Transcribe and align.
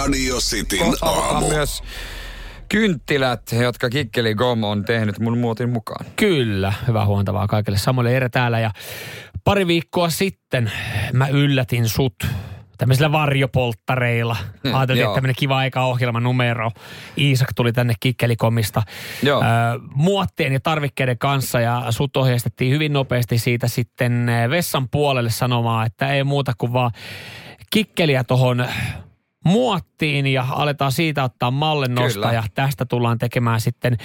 Radio 0.00 0.36
Cityn 0.36 0.94
aamu. 1.02 1.48
myös 1.48 1.82
kynttilät, 2.68 3.42
jotka 3.52 3.90
Kikkeli 3.90 4.34
Gom 4.34 4.64
on 4.64 4.84
tehnyt 4.84 5.18
mun 5.18 5.38
muotin 5.38 5.68
mukaan. 5.68 6.06
Kyllä, 6.16 6.72
hyvää 6.86 7.06
huomenta 7.06 7.32
vaan 7.32 7.48
kaikille. 7.48 7.78
Samuel 7.78 8.06
Ere 8.06 8.28
täällä 8.28 8.60
ja 8.60 8.70
pari 9.44 9.66
viikkoa 9.66 10.10
sitten 10.10 10.72
mä 11.12 11.28
yllätin 11.28 11.88
sut 11.88 12.14
tämmöisillä 12.78 13.12
varjopolttareilla. 13.12 14.36
Hmm, 14.64 14.74
Ajateltiin, 14.74 15.04
että 15.04 15.14
tämmöinen 15.14 15.34
kiva 15.38 15.56
aika 15.58 15.84
ohjelman 15.84 16.22
numero. 16.22 16.70
Iisak 17.18 17.48
tuli 17.56 17.72
tänne 17.72 17.94
Kikkelikomista 18.00 18.82
Joo. 19.22 19.42
ö, 19.42 19.44
muottien 19.94 20.52
ja 20.52 20.60
tarvikkeiden 20.60 21.18
kanssa 21.18 21.60
ja 21.60 21.86
sut 21.90 22.16
ohjeistettiin 22.16 22.72
hyvin 22.72 22.92
nopeasti 22.92 23.38
siitä 23.38 23.68
sitten 23.68 24.30
vessan 24.50 24.88
puolelle 24.88 25.30
sanomaan, 25.30 25.86
että 25.86 26.12
ei 26.12 26.24
muuta 26.24 26.52
kuin 26.58 26.72
vaan 26.72 26.90
kikkeliä 27.70 28.24
tohon 28.24 28.66
muottiin 29.44 30.26
ja 30.26 30.46
aletaan 30.50 30.92
siitä 30.92 31.24
ottaa 31.24 31.50
mallennosta 31.50 32.12
Kyllä. 32.20 32.32
ja 32.32 32.42
tästä 32.54 32.84
tullaan 32.84 33.18
tekemään 33.18 33.60
sitten 33.60 33.96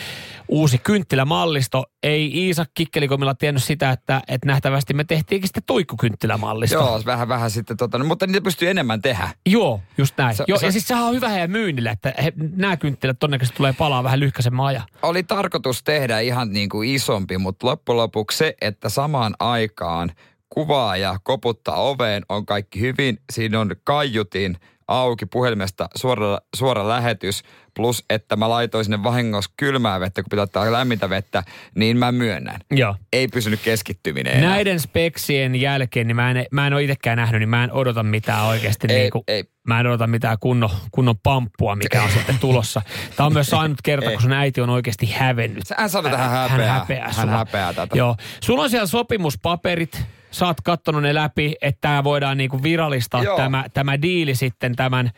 uusi 0.48 0.78
kynttilämallisto. 0.78 1.86
Ei 2.04 2.32
Iisak 2.38 2.70
Kikkelikomilla 2.74 3.36
tiennyt 3.36 3.64
sitä, 3.64 3.92
että, 3.92 4.22
että 4.28 4.48
nähtävästi 4.48 4.94
me 4.94 5.04
tehtiinkin 5.04 5.48
sitten 5.48 5.64
tuikkukynttilämallisto. 5.68 6.76
Joo, 6.78 7.02
vähän 7.06 7.28
vähän 7.28 7.52
sitten 7.52 7.78
tota, 7.78 7.98
no, 7.98 8.06
mutta 8.06 8.28
niitä 8.28 8.42
pystyy 8.42 8.70
enemmän 8.70 9.02
tehdä. 9.02 9.30
Joo, 9.46 9.82
just 9.98 10.18
näin. 10.18 10.36
Se- 10.36 10.44
Joo, 10.48 10.60
se- 10.60 10.66
ja 10.66 10.72
siis 10.72 10.88
sehän 10.88 11.04
on 11.04 11.16
hyvä 11.16 11.30
heidän 11.30 11.52
myynnille, 11.52 11.90
että 11.90 12.14
he, 12.24 12.34
nämä 12.56 12.78
kynttilät 12.78 13.20
todennäköisesti 13.20 13.58
tulee 13.58 13.74
palaa 13.74 14.04
vähän 14.04 14.20
lyhkäisemmän 14.20 14.66
ajan. 14.66 14.84
Oli 15.02 15.24
tarkoitus 15.24 15.84
tehdä 15.84 16.20
ihan 16.20 16.54
niin 16.54 16.70
kuin 16.70 16.90
isompi, 16.90 17.38
mutta 17.38 17.68
loppujen 17.68 17.98
lopuksi 17.98 18.38
se, 18.38 18.56
että 18.62 18.90
samaan 18.90 19.34
aikaan 19.40 20.12
kuvaaja 20.50 21.16
koputtaa 21.24 21.76
oveen, 21.82 22.24
on 22.30 22.46
kaikki 22.46 22.80
hyvin. 22.80 23.18
Siinä 23.34 23.60
on 23.60 23.76
kaiutin 23.84 24.58
auki 24.88 25.26
puhelimesta 25.26 25.90
suora, 25.96 26.38
suora 26.56 26.88
lähetys, 26.88 27.44
plus 27.76 28.06
että 28.10 28.36
mä 28.36 28.50
laitoin 28.50 28.86
sinne 28.86 29.04
vahingossa 29.04 29.52
kylmää 29.58 30.00
vettä, 30.00 30.24
kun 30.24 30.30
pitää 30.30 30.44
ottaa 30.44 30.72
lämmintä 30.72 31.10
vettä, 31.10 31.44
niin 31.76 31.98
mä 31.98 32.12
myönnän. 32.12 32.60
Joo. 32.72 32.96
Ei 33.14 33.28
pysynyt 33.28 33.60
keskittyminen 33.64 34.34
enää. 34.34 34.50
Näiden 34.50 34.80
speksien 34.80 35.56
jälkeen, 35.56 36.08
niin 36.08 36.16
mä 36.16 36.32
en, 36.32 36.46
mä 36.52 36.68
en 36.68 36.74
ole 36.74 36.84
itsekään 36.84 37.18
nähnyt, 37.18 37.40
niin 37.40 37.50
mä 37.50 37.64
en 37.64 37.72
odota 37.72 38.04
mitään 38.04 38.46
oikeasti. 38.46 38.88
Ei, 38.90 39.00
niin 39.00 39.12
kuin, 39.12 39.24
ei. 39.28 39.44
Mä 39.68 39.80
en 39.80 39.88
odota 39.88 40.08
mitään 40.08 40.38
kunnon, 40.40 40.70
kunnon 40.92 41.16
pamppua, 41.24 41.76
mikä 41.76 42.04
on 42.04 42.10
sitten 42.10 42.40
tulossa. 42.40 42.82
Tämä 43.16 43.28
on 43.28 43.34
myös 43.34 43.54
ainut 43.54 43.78
kerta, 43.84 44.12
kun 44.12 44.22
sun 44.22 44.34
äiti 44.34 44.62
on 44.62 44.70
oikeasti 44.70 45.12
hävennyt. 45.12 45.64
Hän 45.78 45.90
sanoi, 45.90 46.12
että 46.12 46.24
hän 46.24 46.50
häpeää. 46.50 46.68
Hän 46.68 46.80
häpeää, 46.80 47.12
Hän 47.14 47.30
häpeää 47.30 47.74
tätä. 47.74 47.98
Joo. 47.98 48.16
Sulla 48.44 48.64
on 48.64 48.70
siellä 48.70 48.88
sopimuspaperit. 48.88 50.04
Sä 50.36 50.46
oot 50.46 50.62
kattonut 50.62 51.02
ne 51.02 51.14
läpi, 51.14 51.56
että 51.62 51.82
tämä 51.82 52.04
voidaan 52.04 52.38
niinku 52.38 52.64
virallistaa 52.64 53.24
Joo. 53.24 53.38
tämä, 53.38 53.66
tämä 53.74 54.02
diili 54.02 54.36
sitten 54.36 54.76
tämän 54.76 55.12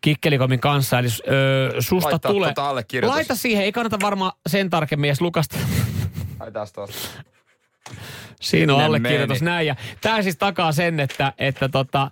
Kikkelikomin 0.00 0.60
kanssa. 0.60 0.98
Eli 0.98 1.08
ö, 1.28 1.74
susta 1.78 2.10
Laittaa 2.10 2.32
tulee... 2.32 2.48
tota. 2.54 2.74
Laita 3.06 3.34
siihen, 3.34 3.64
ei 3.64 3.72
kannata 3.72 3.98
varmaan 4.02 4.32
sen 4.46 4.70
tarkemmin 4.70 5.08
edes 5.08 5.20
lukasta. 5.20 5.56
Ai 6.40 6.52
tästä. 6.52 6.80
Siinä 8.40 8.74
on 8.74 8.80
allekirjoitus 8.84 9.40
meni. 9.40 9.50
näin. 9.50 9.66
Ja 9.66 9.76
tämä 10.00 10.22
siis 10.22 10.36
takaa 10.36 10.72
sen, 10.72 11.00
että, 11.00 11.32
että 11.38 11.68
tota, 11.68 12.10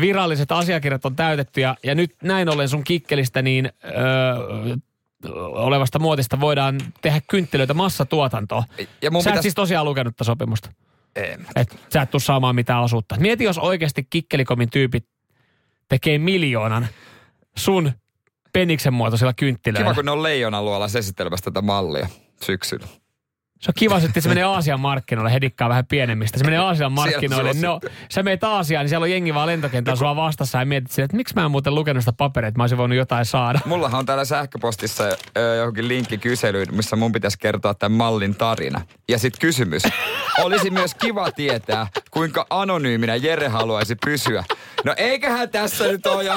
viralliset 0.00 0.52
asiakirjat 0.52 1.04
on 1.04 1.16
täytetty. 1.16 1.60
Ja, 1.60 1.76
ja 1.84 1.94
nyt 1.94 2.14
näin 2.22 2.48
ollen 2.48 2.68
sun 2.68 2.84
kikkelistä 2.84 3.42
niin 3.42 3.72
öö, 3.84 4.76
olevasta 5.54 5.98
muotista 5.98 6.40
voidaan 6.40 6.80
tehdä 7.02 7.20
kynttilöitä 7.28 7.74
massatuotantoa. 7.74 8.64
Ja 9.02 9.10
mun 9.10 9.22
Sä 9.22 9.30
et 9.30 9.32
pitäisi- 9.32 9.42
siis 9.42 9.54
tosiaan 9.54 9.84
lukenut 9.84 10.16
tätä 10.16 10.24
sopimusta. 10.24 10.70
En. 11.16 11.46
Et 11.56 11.76
sä 11.92 12.02
et 12.02 12.10
tuu 12.10 12.20
saamaan 12.20 12.54
mitään 12.54 12.82
osuutta. 12.82 13.16
Mieti, 13.18 13.44
jos 13.44 13.58
oikeasti 13.58 14.06
kikkelikomin 14.10 14.70
tyypit 14.70 15.06
tekee 15.88 16.18
miljoonan 16.18 16.86
sun 17.56 17.92
peniksen 18.52 18.94
muotoisilla 18.94 19.32
kynttilöillä. 19.32 19.84
Kiva, 19.84 19.94
kun 19.94 20.04
ne 20.04 20.10
on 20.10 20.22
leijonan 20.22 20.64
luolassa 20.64 20.98
esittelemässä 20.98 21.44
tätä 21.44 21.62
mallia 21.62 22.08
syksyllä. 22.42 22.86
Se 23.62 23.70
on 23.70 23.74
kiva, 23.76 23.98
että 23.98 24.20
se 24.20 24.28
menee 24.28 24.44
Aasian 24.44 24.80
markkinoille, 24.80 25.32
hedikkaa 25.32 25.68
vähän 25.68 25.86
pienemmistä. 25.86 26.38
Se 26.38 26.44
menee 26.44 26.58
Aasian 26.58 26.92
markkinoille. 26.92 27.52
No, 27.60 27.80
sä 28.08 28.22
meet 28.22 28.44
Aasiaan, 28.44 28.84
niin 28.84 28.88
siellä 28.88 29.04
on 29.04 29.10
jengi 29.10 29.34
vaan 29.34 29.46
lentokentällä 29.46 29.96
sua 29.96 30.16
vastassa 30.16 30.58
ja 30.58 30.64
mietit 30.64 30.90
sille, 30.90 31.04
että 31.04 31.16
miksi 31.16 31.34
mä 31.34 31.44
en 31.44 31.50
muuten 31.50 31.74
lukenut 31.74 32.02
sitä 32.02 32.12
paperia, 32.12 32.48
että 32.48 32.58
mä 32.58 32.62
olisin 32.62 32.78
voinut 32.78 32.98
jotain 32.98 33.24
saada. 33.24 33.58
Mullahan 33.64 33.98
on 33.98 34.06
täällä 34.06 34.24
sähköpostissa 34.24 35.04
ö, 35.04 35.54
johonkin 35.56 35.88
linkki 35.88 36.18
kyselyyn, 36.18 36.66
missä 36.72 36.96
mun 36.96 37.12
pitäisi 37.12 37.38
kertoa 37.38 37.74
tämän 37.74 37.96
mallin 37.96 38.34
tarina. 38.34 38.80
Ja 39.08 39.18
sitten 39.18 39.40
kysymys. 39.40 39.82
Olisi 40.38 40.70
myös 40.70 40.94
kiva 40.94 41.30
tietää, 41.30 41.86
kuinka 42.10 42.46
anonyyminä 42.50 43.16
Jere 43.16 43.48
haluaisi 43.48 43.96
pysyä. 44.04 44.44
No 44.84 44.94
eiköhän 44.96 45.50
tässä 45.50 45.84
nyt 45.84 46.06
ole 46.06 46.24
jo 46.24 46.34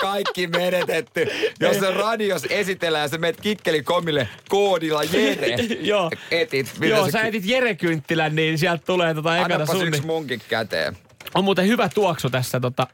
kaikki 0.00 0.46
menetetty. 0.46 1.26
Jos 1.60 1.76
se 1.76 1.90
radios 1.90 2.44
esitellään, 2.50 3.08
se 3.08 3.18
menet 3.18 3.40
kikkelikomille 3.40 4.28
koodilla 4.48 5.04
Jere. 5.04 5.46
Joo. 5.80 6.10
Etit. 6.30 6.74
Joo, 6.80 7.10
sä 7.10 7.22
etit 7.22 7.46
Jere 7.46 7.74
Kynttilän, 7.74 8.34
niin 8.34 8.58
sieltä 8.58 8.82
tulee 8.86 9.14
tota 9.14 9.36
ekana 9.36 9.54
Annapas 9.54 9.78
sun. 9.78 9.88
yksi 9.88 10.06
munkin 10.06 10.40
käteen. 10.48 10.96
On 11.34 11.44
muuten 11.44 11.66
hyvä 11.66 11.88
tuoksu 11.88 12.30
tässä 12.30 12.60
tota. 12.60 12.86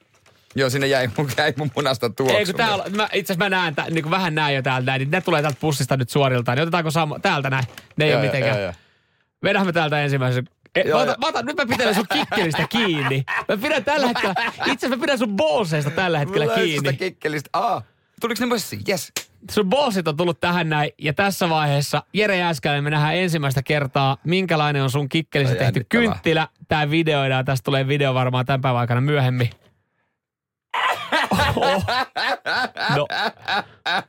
Joo, 0.54 0.70
sinne 0.70 0.86
jäi 0.86 1.08
mun, 1.16 1.30
jäi 1.38 1.52
mun 1.56 1.70
munasta 1.76 2.10
tuoksu. 2.10 2.36
Ei 2.36 2.44
kun 2.44 2.54
täällä, 2.54 2.84
mä, 2.90 3.08
itse 3.12 3.32
asiassa 3.32 3.44
mä 3.44 3.48
näen, 3.56 3.74
tä, 3.74 3.84
niin 3.90 4.10
vähän 4.10 4.34
näin 4.34 4.56
jo 4.56 4.62
täältä 4.62 4.86
näin, 4.86 4.98
niin 4.98 5.10
ne 5.10 5.20
tulee 5.20 5.42
täältä 5.42 5.58
pussista 5.60 5.96
nyt 5.96 6.10
suoriltaan. 6.10 6.56
Niin 6.56 6.62
otetaanko 6.62 6.90
sama, 6.90 7.18
täältä 7.18 7.50
näin? 7.50 7.64
Ne 7.96 8.04
ei 8.04 8.10
Joo, 8.10 8.20
ole 8.20 8.26
mitenkään. 8.26 8.56
joo, 8.56 8.64
joo. 8.64 8.72
Vedähän 9.42 9.66
me 9.66 9.72
täältä 9.72 10.02
ensimmäisen. 10.02 10.48
E, 10.74 10.80
Joo, 10.80 10.98
mä, 10.98 11.02
otan, 11.02 11.16
mä 11.20 11.26
otan, 11.28 11.46
nyt 11.46 11.56
mä 11.56 11.66
pitelen 11.66 11.94
sun 11.94 12.06
kikkelistä 12.12 12.66
kiinni. 12.68 13.24
Mä 13.48 13.56
pidän 13.56 13.84
tällä 13.84 14.06
hetkellä, 14.06 14.34
itse 14.48 14.62
asiassa 14.64 14.88
mä 14.88 14.96
pidän 15.00 15.18
sun 15.18 15.36
bolseista 15.36 15.90
tällä 15.90 16.18
hetkellä 16.18 16.44
Mulla 16.44 16.56
kiinni. 16.58 16.76
sitä 16.78 16.92
kikkelistä. 16.92 17.50
Aa, 17.52 17.82
tuliko 18.20 18.40
ne 18.40 18.46
mössiin? 18.46 18.82
Yes. 18.88 19.12
Sun 19.50 19.68
bolsit 19.68 20.08
on 20.08 20.16
tullut 20.16 20.40
tähän 20.40 20.68
näin 20.68 20.90
ja 20.98 21.12
tässä 21.12 21.48
vaiheessa 21.48 22.02
Jere 22.12 22.36
Jääskäinen 22.36 22.84
me 22.84 22.90
nähdään 22.90 23.16
ensimmäistä 23.16 23.62
kertaa, 23.62 24.16
minkälainen 24.24 24.82
on 24.82 24.90
sun 24.90 25.08
kikkelissä 25.08 25.52
Ai 25.54 25.58
tehty 25.58 25.86
kynttilä. 25.88 26.48
Tää 26.68 26.90
videoidaan, 26.90 27.44
tästä 27.44 27.64
tulee 27.64 27.88
video 27.88 28.14
varmaan 28.14 28.46
tämän 28.46 28.60
päivän 28.60 28.80
aikana 28.80 29.00
myöhemmin. 29.00 29.50
Oho. 31.56 31.82
No. 32.96 33.06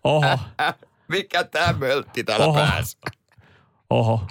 Oho, 0.04 0.40
Mikä 1.08 1.44
tää 1.44 1.74
möltti 1.74 2.24
täällä 2.24 2.46
Oho. 2.46 2.60
päässä? 2.60 2.98
oho. 3.90 4.28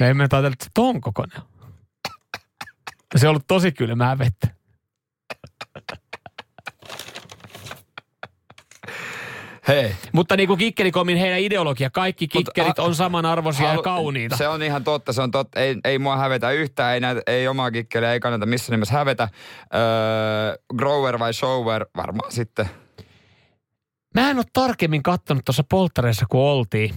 Me 0.00 0.10
emme 0.10 0.22
ajatella, 0.22 0.48
että 0.48 0.64
se 0.64 0.70
ton 0.74 1.00
kokoinen. 1.00 1.40
Se 3.16 3.26
on 3.26 3.30
ollut 3.30 3.46
tosi 3.46 3.72
kylmää 3.72 4.18
vettä. 4.18 4.48
Hei. 9.68 9.94
Mutta 10.12 10.36
niin 10.36 10.46
kuin 10.48 10.58
Kikkelikomin 10.58 11.16
heidän 11.16 11.40
ideologia, 11.40 11.90
kaikki 11.90 12.24
Mut, 12.24 12.32
kikkelit 12.44 12.78
a- 12.78 12.82
on 12.82 12.94
samanarvoisia 12.94 13.66
ja 13.66 13.70
Halu- 13.72 13.82
kauniita. 13.82 14.36
Se 14.36 14.48
on 14.48 14.62
ihan 14.62 14.84
totta, 14.84 15.12
se 15.12 15.22
on 15.22 15.30
totta. 15.30 15.60
Ei, 15.60 15.76
ei 15.84 15.98
mua 15.98 16.16
hävetä 16.16 16.50
yhtään, 16.50 16.94
ei, 16.94 17.00
näitä, 17.00 17.22
ei 17.26 17.48
omaa 17.48 17.70
kikkeliä, 17.70 18.12
ei 18.12 18.20
kannata 18.20 18.46
missään 18.46 18.76
nimessä 18.76 18.94
hävetä. 18.94 19.28
Öö, 19.74 20.56
grower 20.76 21.18
vai 21.18 21.34
shower, 21.34 21.86
varmaan 21.96 22.32
sitten. 22.32 22.70
Mä 24.14 24.30
en 24.30 24.36
ole 24.36 24.44
tarkemmin 24.52 25.02
katsonut 25.02 25.44
tuossa 25.44 25.64
polttareissa, 25.70 26.26
kun 26.28 26.40
oltiin. 26.40 26.94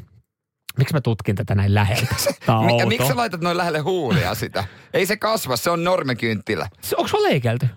Miksi 0.80 0.94
mä 0.94 1.02
tutkin 1.02 1.36
tätä 1.36 1.56
näin 1.56 1.74
läheltä? 1.76 2.16
Outo. 2.48 2.86
miksi 2.90 3.08
sä 3.08 3.16
laitat 3.16 3.42
noin 3.42 3.58
lähelle 3.58 3.80
huulia 3.80 4.36
sitä? 4.36 4.64
ei 4.94 5.06
se 5.06 5.18
kasva, 5.18 5.58
se 5.58 5.70
on 5.70 5.84
normekynttilä. 5.84 6.68
Se- 6.82 6.96
Onko 6.98 7.08
se 7.08 7.18
leikelty? 7.24 7.68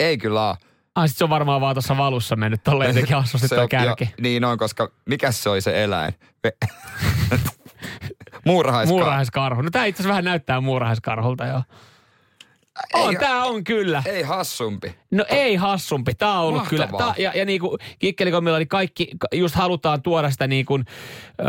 Ei 0.00 0.18
kyllä 0.18 0.48
oo. 0.48 0.56
Ai 0.94 1.08
sit 1.08 1.16
se 1.16 1.24
on 1.24 1.30
varmaan 1.30 1.60
vaan 1.60 1.74
tuossa 1.74 1.96
valussa 1.96 2.36
mennyt 2.36 2.62
tolleen 2.64 2.88
jotenkin 2.94 3.16
hassusti 3.16 3.48
toi 3.48 3.68
kärki. 3.68 4.04
jo- 4.04 4.10
niin 4.20 4.44
on, 4.44 4.58
koska 4.58 4.90
mikä 5.06 5.32
se 5.32 5.50
oli 5.50 5.60
se 5.60 5.84
eläin? 5.84 6.12
Muurahaiskaa. 8.44 8.96
Muurahaiskarhu. 8.96 9.62
No 9.62 9.70
tää 9.70 9.84
itse 9.84 10.00
asiassa 10.02 10.08
vähän 10.08 10.24
näyttää 10.24 10.60
muurahaiskarhulta 10.60 11.46
joo. 11.46 11.62
On, 12.94 13.10
Ei- 13.14 13.20
tää 13.20 13.44
on 13.44 13.64
kyllä. 13.64 14.02
Ei 14.06 14.22
hassumpi. 14.22 14.94
No 15.10 15.24
ei 15.28 15.56
hassumpi. 15.56 16.14
Tää 16.14 16.32
on 16.40 16.46
ollut 16.46 16.60
Mahtavaa. 16.62 16.86
kyllä. 16.86 16.98
Tää, 16.98 17.14
ja, 17.18 17.32
ja 17.34 17.44
niinku 17.44 17.78
Kikkelikomilla, 17.98 18.58
niin 18.58 18.68
kaikki, 18.68 19.10
ka- 19.18 19.28
just 19.34 19.54
halutaan 19.54 20.02
tuoda 20.02 20.30
sitä 20.30 20.46
niinku, 20.46 20.74
öö, 21.40 21.46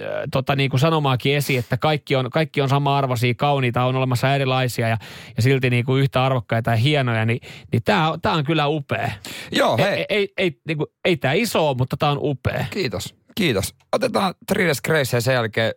ö, 0.00 0.26
tota 0.32 0.56
niinku 0.56 0.78
sanomaakin 0.78 1.36
esiin, 1.36 1.58
että 1.58 1.76
kaikki 1.76 2.16
on, 2.16 2.30
kaikki 2.30 2.60
on 2.60 2.68
sama 2.68 2.98
arvoisia, 2.98 3.34
kauniita, 3.36 3.84
on 3.84 3.96
olemassa 3.96 4.34
erilaisia 4.34 4.88
ja, 4.88 4.98
ja 5.36 5.42
silti 5.42 5.70
niinku 5.70 5.96
yhtä 5.96 6.24
arvokkaita 6.24 6.70
ja 6.70 6.76
hienoja, 6.76 7.24
niin, 7.24 7.40
niin 7.72 7.82
tää, 7.84 8.04
tää 8.22 8.32
on 8.32 8.44
kyllä 8.44 8.66
upea. 8.68 9.10
Joo, 9.52 9.76
hei. 9.76 9.86
Ei, 9.98 10.06
ei, 10.08 10.28
ei, 10.36 10.60
niinku, 10.68 10.86
ei 11.04 11.16
tää 11.16 11.32
iso 11.32 11.74
mutta 11.74 11.96
tää 11.96 12.10
on 12.10 12.18
upea. 12.20 12.64
Kiitos, 12.70 13.14
kiitos. 13.34 13.74
Otetaan 13.92 14.34
Trides 14.46 14.82
Grace 14.82 15.16
ja 15.16 15.20
sen 15.20 15.34
jälkeen, 15.34 15.72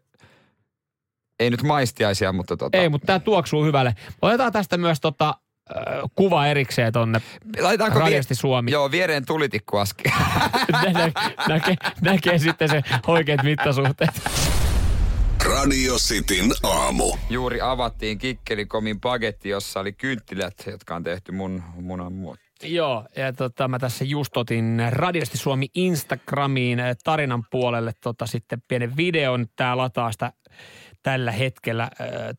ei 1.39 1.49
nyt 1.49 1.63
maistiaisia, 1.63 2.33
mutta 2.33 2.57
tota, 2.57 2.77
Ei, 2.77 2.89
mutta 2.89 3.05
tää 3.05 3.19
tuoksuu 3.19 3.63
hyvälle. 3.63 3.95
Otetaan 4.21 4.51
tästä 4.51 4.77
myös 4.77 4.99
tota, 5.01 5.35
kuva 6.15 6.47
erikseen 6.47 6.93
tonne 6.93 7.21
laitetaanko 7.59 7.99
Radiosti 7.99 8.35
Suomi. 8.35 8.71
Joo, 8.71 8.91
viereen 8.91 9.25
tulitikku 9.25 9.79
äsken. 9.79 10.11
Nä, 10.71 10.91
nä, 10.91 11.11
näkee, 11.47 11.75
näkee 12.01 12.37
sitten 12.37 12.69
se 12.69 12.81
oikeat 13.07 13.43
mittasuhteet. 13.43 14.21
Radio 15.45 15.95
Cityn 15.95 16.51
aamu. 16.63 17.17
Juuri 17.29 17.61
avattiin 17.61 18.17
Kikkelikomin 18.17 18.99
paketti, 18.99 19.49
jossa 19.49 19.79
oli 19.79 19.93
kynttilät, 19.93 20.53
jotka 20.67 20.95
on 20.95 21.03
tehty 21.03 21.31
mun 21.31 21.63
munan 21.75 22.13
muottiin. 22.13 22.44
Joo, 22.63 23.05
ja 23.15 23.33
tota, 23.33 23.67
mä 23.67 23.79
tässä 23.79 24.05
just 24.05 24.37
otin 24.37 24.81
Radiosti 24.89 25.37
Suomi 25.37 25.67
Instagramiin 25.75 26.79
eh, 26.79 26.95
tarinan 27.03 27.43
puolelle 27.51 27.91
tota, 28.03 28.25
sitten 28.25 28.63
pienen 28.67 28.97
videon. 28.97 29.45
Tää 29.55 29.77
lataa 29.77 30.11
sitä 30.11 30.33
tällä 31.03 31.31
hetkellä 31.31 31.83
äh, 31.83 31.89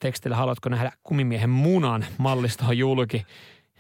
tekstillä. 0.01 0.37
Haluatko 0.37 0.69
nähdä 0.69 0.93
kumimiehen 1.03 1.51
munan 1.51 2.07
mallisto 2.19 2.73
julki? 2.73 3.27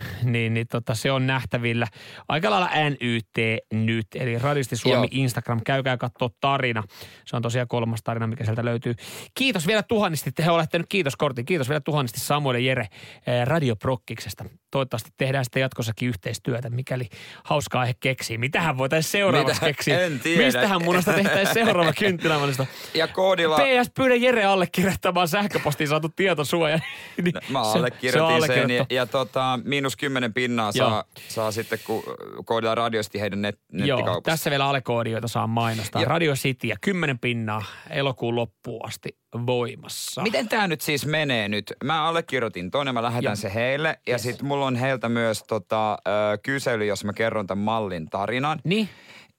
niin, 0.23 0.55
niin 0.55 0.67
tota, 0.67 0.95
se 0.95 1.13
on 1.13 1.27
nähtävillä 1.27 1.87
aika 2.29 2.51
lailla 2.51 2.71
NYT 2.91 3.63
nyt, 3.73 4.07
eli 4.15 4.39
Radisti 4.39 4.77
Suomi 4.77 4.97
Joo. 4.97 5.09
Instagram. 5.11 5.61
Käykää 5.65 5.97
katsoa 5.97 6.31
tarina. 6.41 6.83
Se 7.27 7.37
on 7.37 7.43
tosiaan 7.43 7.69
kolmas 7.69 8.01
tarina, 8.05 8.27
mikä 8.27 8.45
sieltä 8.45 8.65
löytyy. 8.65 8.95
Kiitos 9.35 9.67
vielä 9.67 9.83
tuhannesti, 9.83 10.33
te 10.33 10.51
olette 10.51 10.79
nyt 10.79 10.87
kiitos 10.89 11.17
kortin. 11.17 11.45
Kiitos 11.45 11.69
vielä 11.69 11.81
tuhannesti 11.81 12.21
Samuel 12.21 12.55
ja 12.55 12.61
Jere 12.61 12.83
eh, 13.27 13.47
Radioprokkiksesta. 13.47 14.45
Toivottavasti 14.77 15.11
tehdään 15.17 15.45
sitten 15.45 15.61
jatkossakin 15.61 16.09
yhteistyötä, 16.09 16.71
mikäli 16.71 17.09
hauskaa 17.45 17.81
aihe 17.81 17.95
keksii. 18.01 18.39
Mitähän 18.39 18.79
voitaisiin 18.79 19.11
seuraavaksi 19.13 19.55
Mitä? 19.61 19.67
keksiä? 19.67 20.01
En 20.01 20.21
tiedä. 20.21 20.45
Mistähän 20.45 20.85
munasta 20.85 21.13
tehtäisiin 21.13 21.55
seuraava 21.67 21.93
kynttilämallista? 21.93 22.67
Ja 22.95 23.09
koodilla... 23.09 23.57
PS 23.57 23.91
pyydä 23.95 24.15
Jere 24.15 24.45
allekirjoittamaan 24.45 25.29
sähköpostiin 25.29 25.89
saatu 25.89 26.09
tietosuoja. 26.09 26.79
Niin 27.23 27.35
Mä 27.49 27.65
se- 27.65 27.73
se 27.73 27.79
allekirjoitin 27.79 28.13
sen 28.13 28.21
ja, 28.21 28.37
allekirjoittu. 28.37 28.95
ja 28.95 29.07
tota, 29.07 29.59
miinus 29.65 29.97
kymmenen 29.97 30.35
pinnaa 30.35 30.71
Joo. 30.75 30.89
saa, 30.91 31.05
saa 31.29 31.53
sitten, 31.53 31.79
kun 31.85 32.03
koodilla 32.45 32.75
radiosti 32.75 33.21
heidän 33.21 33.43
net, 33.43 33.59
Joo, 33.73 33.97
nettikaupassa. 33.97 34.23
tässä 34.33 34.51
vielä 34.51 34.67
alekoodi, 34.69 35.11
joita 35.11 35.29
saa 35.29 35.47
mainostaa. 35.47 36.03
Ja- 36.03 36.09
Radio 36.09 36.35
City 36.35 36.67
ja 36.67 36.77
10 36.81 37.19
pinnaa 37.19 37.65
elokuun 37.91 38.37
loppuun 38.37 38.87
asti 38.87 39.09
voimassa. 39.47 40.23
Miten 40.23 40.49
tämä 40.49 40.67
nyt 40.67 40.81
siis 40.81 41.07
menee 41.07 41.49
nyt? 41.49 41.73
Mä 41.85 42.05
allekirjoitin 42.05 42.71
ton 42.71 42.87
ja 42.87 42.93
mä 42.93 43.03
lähetän 43.03 43.25
Joo. 43.25 43.37
se 43.37 43.55
heille. 43.55 43.99
Ja 44.07 44.13
Yes. 44.13 44.23
sitten 44.23 44.47
mulla 44.47 44.66
on 44.67 44.77
heiltä 44.77 45.09
myös 45.09 45.43
tota, 45.49 45.99
kysely, 46.43 46.85
jos 46.85 47.05
mä 47.05 47.13
kerron 47.13 47.47
tämän 47.47 47.65
mallin 47.65 48.11
tarinan. 48.11 48.59
Niin, 48.65 48.89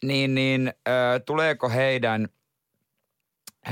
Niin, 0.04 0.36
niin 0.36 0.74
ö, 0.88 0.92
tuleeko 1.26 1.70
heidän 1.70 2.28
ö, 3.68 3.72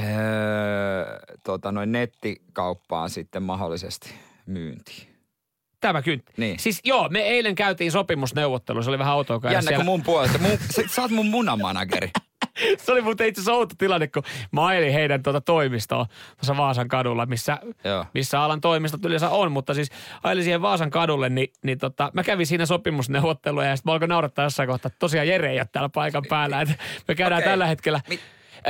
tota, 1.43 1.71
noin 1.71 1.91
nettikauppaan 1.91 3.09
sitten 3.09 3.43
mahdollisesti 3.43 4.13
myyntiin? 4.45 5.15
tämä 5.79 6.01
kyntti. 6.01 6.33
Niin. 6.37 6.59
Siis 6.59 6.79
joo, 6.83 7.09
me 7.09 7.19
eilen 7.19 7.55
käytiin 7.55 7.91
sopimusneuvottelu, 7.91 8.83
se 8.83 8.89
oli 8.89 8.99
vähän 8.99 9.15
outoa 9.15 9.39
käydä 9.39 9.55
Jännä 9.55 9.69
siellä. 9.69 9.83
mun 9.83 10.03
puolesta. 10.03 10.37
Mun, 10.37 10.57
sä, 10.75 10.81
sä 10.87 11.01
oot 11.01 11.11
mun 11.11 11.27
munamanageri. 11.29 12.11
Se 12.77 12.91
oli 12.91 13.01
muuten 13.01 13.27
itse 13.27 13.41
asiassa 13.41 13.53
outo 13.53 13.75
tilanne, 13.77 14.07
kun 14.07 14.23
mä 14.51 14.65
ajelin 14.65 14.93
heidän 14.93 15.23
tuota 15.23 15.41
toimistoa 15.41 16.05
tuossa 16.37 16.57
Vaasan 16.57 16.87
kadulla, 16.87 17.25
missä, 17.25 17.57
Joo. 17.83 18.05
missä 18.13 18.41
alan 18.41 18.61
toimistot 18.61 19.05
yleensä 19.05 19.29
on, 19.29 19.51
mutta 19.51 19.73
siis 19.73 19.89
ajelin 20.23 20.43
siihen 20.43 20.61
Vaasan 20.61 20.89
kadulle, 20.89 21.29
niin, 21.29 21.47
niin 21.63 21.77
tota, 21.77 22.11
mä 22.13 22.23
kävin 22.23 22.45
siinä 22.47 22.65
sopimusneuvotteluja 22.65 23.67
ja 23.67 23.75
sitten 23.75 23.89
mä 23.91 23.93
alkoin 23.93 24.09
naurattaa 24.09 24.45
jossain 24.45 24.69
kohtaa, 24.69 24.87
että 24.87 24.99
tosiaan 24.99 25.27
Jere 25.27 25.51
ei 25.51 25.59
ole 25.59 25.67
täällä 25.71 25.89
paikan 25.89 26.23
päällä, 26.29 26.61
että 26.61 26.75
me 27.07 27.15
käydään 27.15 27.39
Okei. 27.39 27.51
tällä 27.51 27.65
hetkellä. 27.67 28.01
Mi- 28.09 28.19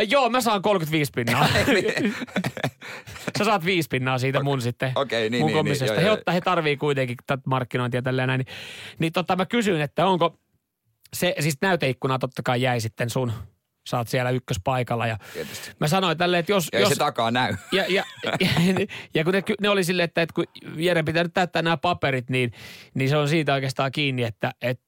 Joo, 0.10 0.30
mä 0.30 0.42
saan 0.42 0.62
35 0.62 1.12
pinnaa. 1.16 1.48
Sä 3.38 3.46
saat 3.46 3.66
viisi 3.66 3.88
pinnaa 3.90 4.18
siitä 4.18 4.44
mun 4.44 4.62
sitten. 4.62 4.92
okei, 4.96 5.30
niin, 5.30 5.42
mun 5.42 5.48
niin, 5.48 5.58
komissiosta. 5.58 5.96
niin, 5.96 6.06
joo, 6.06 6.16
he, 6.16 6.20
ottaa, 6.20 6.34
he 6.34 6.42
tarvii 6.42 6.78
kuitenkin 6.78 7.16
tätä 7.28 7.44
markkinointia 7.46 8.02
tälleen 8.02 8.28
näin. 8.28 8.38
Niin, 8.40 8.48
niin 9.00 9.14
tota, 9.14 9.36
mä 9.36 9.46
kysyin, 9.46 9.82
että 9.82 10.06
onko 10.06 10.40
se, 11.14 11.36
siis 11.40 11.58
näyteikkuna 11.62 12.20
totta 12.20 12.42
kai 12.44 12.62
jäi 12.62 12.80
sitten 12.80 13.10
sun, 13.10 13.32
sä 13.88 13.98
oot 13.98 14.08
siellä 14.08 14.30
ykköspaikalla 14.30 15.08
ja 15.08 15.18
Tietysti. 15.34 15.72
mä 15.80 15.88
sanoin 15.88 16.18
tälleen, 16.18 16.40
että 16.40 16.52
jos... 16.52 16.68
Ja 16.74 16.80
ei 16.80 16.84
jos 16.84 16.90
se 16.90 16.96
takaa 16.96 17.32
näy. 17.32 17.56
ja, 17.72 17.86
ja, 17.96 18.04
ja, 18.24 18.34
ja 19.14 19.24
kun 19.24 19.34
ne, 19.34 19.44
ne 19.62 19.70
oli 19.70 19.84
silleen, 19.84 20.04
että, 20.06 20.22
että 20.22 20.34
kun 20.34 20.46
Jere 20.76 21.04
pitää 21.04 21.24
nyt 21.24 21.34
täyttää 21.34 21.62
nämä 21.62 21.78
paperit, 21.78 22.30
niin, 22.30 22.52
niin 22.94 23.10
se 23.10 23.18
on 23.18 23.30
siitä 23.30 23.54
oikeastaan 23.54 23.92
kiinni, 23.92 24.24
että, 24.24 24.52
että 24.62 24.86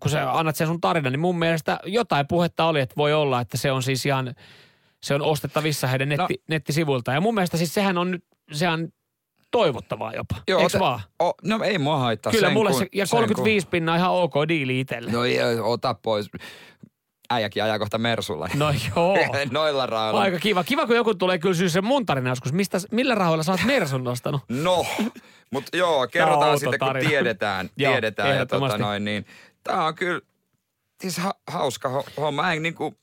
kun 0.00 0.10
sä 0.10 0.32
annat 0.32 0.56
sen 0.56 0.66
sun 0.66 0.80
tarinan, 0.80 1.12
niin 1.12 1.20
mun 1.20 1.38
mielestä 1.38 1.80
jotain 1.84 2.26
puhetta 2.26 2.64
oli, 2.64 2.80
että 2.80 2.96
voi 2.96 3.12
olla, 3.12 3.40
että 3.40 3.56
se 3.56 3.72
on 3.72 3.82
siis 3.82 4.06
ihan, 4.06 4.34
se 5.02 5.14
on 5.14 5.22
ostettavissa 5.22 5.86
heidän 5.86 6.08
netti, 6.08 6.34
no. 6.34 6.44
nettisivuilta. 6.48 7.12
Ja 7.12 7.20
mun 7.20 7.34
mielestä 7.34 7.56
siis 7.56 7.74
sehän 7.74 7.98
on 7.98 8.10
nyt, 8.10 8.24
sehän 8.52 8.88
toivottavaa 9.50 10.12
jopa, 10.12 10.36
Joo, 10.48 10.60
eikö 10.60 10.76
ote- 10.76 10.80
vaan? 10.80 11.00
O, 11.22 11.32
no 11.42 11.64
ei 11.64 11.78
mua 11.78 11.98
haittaa. 11.98 12.32
Kyllä 12.32 12.46
sen 12.48 12.52
mulle 12.52 12.70
kun- 12.70 12.78
se, 12.78 12.86
ja 12.92 13.06
sen 13.06 13.16
35 13.16 13.68
pinnaa 13.68 13.96
ihan 13.96 14.10
ok 14.10 14.34
diili 14.48 14.80
itselle. 14.80 15.10
Kun, 15.10 15.18
no 15.18 15.24
ei, 15.24 15.40
ota 15.62 15.94
pois. 15.94 16.30
Äijäkin 17.32 17.64
ajaa 17.64 17.78
kohta 17.78 17.98
Mersulla. 17.98 18.48
No 18.54 18.66
joo. 18.96 19.16
Noilla 19.50 19.86
rahoilla. 19.86 20.20
Aika 20.20 20.38
kiva. 20.38 20.64
Kiva, 20.64 20.86
kun 20.86 20.96
joku 20.96 21.14
tulee 21.14 21.38
kyllä 21.38 21.54
syy 21.54 21.68
sen 21.68 21.84
mun 21.84 22.06
tarina 22.06 22.28
joskus. 22.30 22.52
Mistä, 22.52 22.78
millä 22.90 23.14
rahoilla 23.14 23.42
sä 23.44 23.52
oot 23.52 23.64
Mersun 23.64 24.04
nostanut? 24.04 24.40
No, 24.62 24.86
mutta 25.50 25.76
joo, 25.76 26.06
kerrotaan 26.08 26.58
sitten, 26.58 26.78
tarina. 26.80 27.00
kun 27.02 27.08
tiedetään. 27.10 27.70
Joo, 27.76 27.92
tiedetään 27.92 28.36
ja 28.36 28.46
tota 28.46 28.78
noin, 28.78 29.04
niin 29.04 29.26
tää 29.64 29.84
on 29.84 29.94
kyllä 29.94 30.20
siis 31.00 31.18
ha- 31.18 31.34
hauska 31.46 31.88
ho- 31.88 32.10
homma. 32.20 32.42
Mä 32.42 32.52
en 32.52 32.62
niinku, 32.62 32.94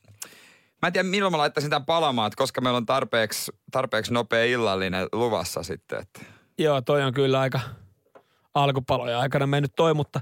mä 0.82 0.88
en 0.88 0.94
tiedä 0.94 1.08
milloin 1.10 1.34
mä 1.34 1.38
laittaisin 1.38 1.70
tämän 1.70 1.86
palamaan, 1.86 2.28
että 2.28 2.38
koska 2.38 2.62
meillä 2.62 2.78
on 2.78 2.86
tarpeeksi, 2.86 3.52
tarpeeksi 3.72 4.14
nopea 4.14 4.46
illallinen 4.46 5.08
luvassa 5.14 5.64
sitten. 5.64 6.00
Että. 6.00 6.20
Joo, 6.58 6.82
toi 6.82 7.04
on 7.04 7.14
kyllä 7.14 7.40
aika 7.40 7.60
alkupaloja 8.54 9.20
aikana 9.20 9.48
mennyt 9.48 9.72
toi, 9.76 9.94
mutta 9.94 10.20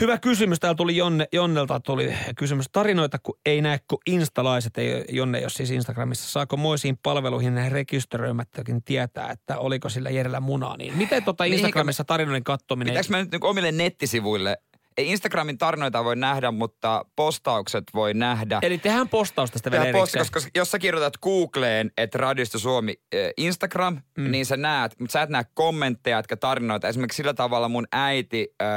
hyvä 0.00 0.18
kysymys. 0.18 0.60
Täällä 0.60 0.76
tuli 0.76 0.96
Jonne, 0.96 1.28
Jonnelta 1.32 1.80
tuli 1.80 2.14
kysymys. 2.36 2.66
Tarinoita, 2.72 3.18
kun 3.18 3.38
ei 3.46 3.62
näe 3.62 3.80
kuin 3.88 4.00
instalaiset, 4.06 4.78
ei, 4.78 5.04
Jonne 5.08 5.40
jos 5.40 5.54
siis 5.54 5.70
Instagramissa. 5.70 6.28
Saako 6.30 6.56
moisiin 6.56 6.98
palveluihin 7.02 7.72
rekisteröimättäkin 7.72 8.82
tietää, 8.82 9.30
että 9.30 9.58
oliko 9.58 9.88
sillä 9.88 10.10
Jerellä 10.10 10.40
munaa? 10.40 10.76
Niin 10.76 10.96
miten 10.96 11.24
tota 11.24 11.44
me- 11.44 11.48
Instagramissa 11.48 12.04
tarinoiden 12.04 12.44
kattominen? 12.44 12.92
Pitääkö 12.92 13.08
mä 13.10 13.18
nyt 13.18 13.30
niinku 13.30 13.46
omille 13.46 13.72
nettisivuille, 13.72 14.58
ei 14.96 15.10
Instagramin 15.10 15.58
tarinoita 15.58 16.04
voi 16.04 16.16
nähdä, 16.16 16.50
mutta 16.50 17.04
postaukset 17.16 17.84
voi 17.94 18.14
nähdä. 18.14 18.58
Eli 18.62 18.78
tehdään 18.78 19.08
postaus 19.08 19.50
tästä 19.50 19.70
vielä 19.70 19.84
erikseen. 19.84 20.26
koska 20.32 20.50
jos 20.54 20.70
sä 20.70 20.78
kirjoitat 20.78 21.16
Googleen, 21.22 21.90
että 21.96 22.18
Radiosta 22.18 22.58
Suomi 22.58 22.94
äh, 23.14 23.20
Instagram, 23.36 23.98
mm. 24.18 24.30
niin 24.30 24.46
sä 24.46 24.56
näet, 24.56 25.00
mutta 25.00 25.12
sä 25.12 25.22
et 25.22 25.30
näe 25.30 25.44
kommentteja, 25.54 26.16
jotka 26.16 26.36
tarinoita. 26.36 26.88
Esimerkiksi 26.88 27.16
sillä 27.16 27.34
tavalla 27.34 27.68
mun 27.68 27.86
äiti 27.92 28.48
äh, 28.62 28.68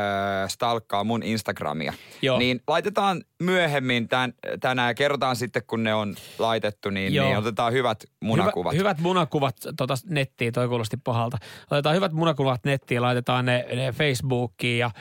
stalkkaa 0.47 1.03
mun 1.03 1.23
Instagramia. 1.23 1.93
Joo. 2.21 2.39
Niin 2.39 2.61
laitetaan 2.67 3.23
myöhemmin 3.43 4.07
tän, 4.07 4.33
tänään 4.59 4.89
ja 4.89 4.93
kerrotaan 4.93 5.35
sitten, 5.35 5.61
kun 5.67 5.83
ne 5.83 5.93
on 5.93 6.15
laitettu, 6.39 6.89
niin, 6.89 7.13
Joo. 7.13 7.25
niin 7.25 7.37
otetaan 7.37 7.73
hyvät 7.73 8.03
munakuvat. 8.21 8.73
Hyvä, 8.73 8.79
hyvät 8.79 8.99
munakuvat 8.99 9.55
tota 9.77 9.95
nettiin, 10.09 10.53
toi 10.53 10.67
kuulosti 10.67 10.97
pahalta. 10.97 11.37
Laitetaan 11.71 11.95
hyvät 11.95 12.11
munakuvat 12.11 12.61
nettiin, 12.65 13.01
laitetaan 13.01 13.45
ne, 13.45 13.65
ne 13.75 13.91
Facebookiin 13.91 14.79
ja 14.79 14.91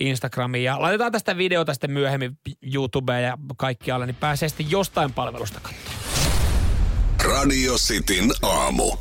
Instagramiin 0.00 0.63
ja 0.64 0.80
laitetaan 0.82 1.12
tästä 1.12 1.36
videota 1.36 1.74
sitten 1.74 1.90
myöhemmin 1.90 2.38
YouTubeen 2.74 3.24
ja 3.24 3.38
kaikkialle, 3.56 4.06
niin 4.06 4.16
pääsee 4.16 4.48
sitten 4.48 4.70
jostain 4.70 5.12
palvelusta 5.12 5.60
katsomaan. 5.60 5.94
Radio 7.24 7.74
Cityn 7.74 8.30
aamu. 8.42 8.96